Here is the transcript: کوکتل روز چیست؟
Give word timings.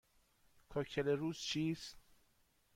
کوکتل 0.69 1.07
روز 1.07 1.37
چیست؟ 1.39 1.97